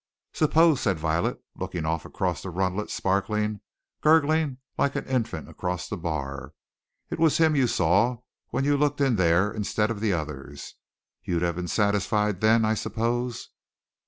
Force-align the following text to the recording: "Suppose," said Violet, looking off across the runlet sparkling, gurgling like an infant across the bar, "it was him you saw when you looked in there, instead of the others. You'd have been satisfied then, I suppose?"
"Suppose," 0.33 0.81
said 0.81 0.97
Violet, 0.97 1.39
looking 1.55 1.85
off 1.85 2.05
across 2.05 2.41
the 2.41 2.49
runlet 2.49 2.89
sparkling, 2.89 3.61
gurgling 4.01 4.57
like 4.75 4.95
an 4.95 5.05
infant 5.05 5.47
across 5.47 5.87
the 5.87 5.95
bar, 5.95 6.55
"it 7.11 7.19
was 7.19 7.37
him 7.37 7.55
you 7.55 7.67
saw 7.67 8.17
when 8.47 8.63
you 8.65 8.75
looked 8.77 8.99
in 8.99 9.15
there, 9.15 9.51
instead 9.51 9.91
of 9.91 9.99
the 9.99 10.11
others. 10.11 10.73
You'd 11.21 11.43
have 11.43 11.55
been 11.57 11.67
satisfied 11.67 12.41
then, 12.41 12.65
I 12.65 12.73
suppose?" 12.73 13.49